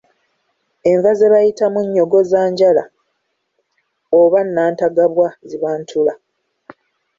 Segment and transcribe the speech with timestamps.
[0.91, 2.83] Enva ze bayita munnyogozanjala
[4.19, 6.13] oba nantagabwa ziba ntula.